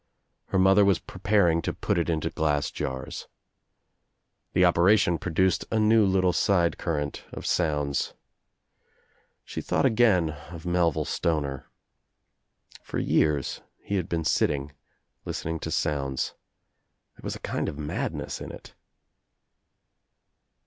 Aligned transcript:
Her 0.47 0.57
mother 0.57 0.83
was 0.83 0.97
preparing 0.97 1.61
to 1.61 1.75
put 1.75 1.99
it 1.99 2.09
into 2.09 2.31
glass 2.31 2.71
jars. 2.71 3.27
The 4.53 4.65
operation 4.65 5.19
produced 5.19 5.63
a 5.69 5.77
new 5.77 6.07
little 6.07 6.33
side 6.33 6.79
[current 6.79 7.23
of 7.31 7.45
sounds. 7.45 8.15
She 9.45 9.61
thought 9.61 9.85
again 9.85 10.31
of 10.49 10.65
Melville 10.65 11.05
20O 11.05 11.21
THE 11.21 11.21
TRIUMPH 11.21 11.37
OF 11.37 11.41
THE 11.43 11.53
EGG 11.53 11.61
Stoncr. 11.61 11.63
For 12.85 12.97
years 12.97 13.61
he 13.83 13.95
had 13.97 14.09
been 14.09 14.23
sitting, 14.25 14.71
listening 15.23 15.59
to 15.59 15.69
sounds. 15.69 16.33
There 17.15 17.23
was 17.23 17.35
a 17.35 17.39
kind 17.39 17.69
of 17.69 17.77
madness 17.77 18.41
in 18.41 18.51
it. 18.51 18.73